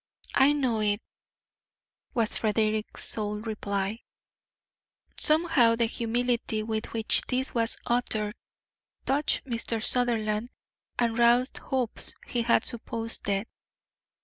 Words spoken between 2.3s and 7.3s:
Frederick's sole reply. Somehow the humility with which